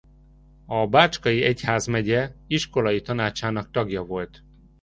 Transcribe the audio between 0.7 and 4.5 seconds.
Bácskai Egyházmegye iskolai tanácsának tagja volt.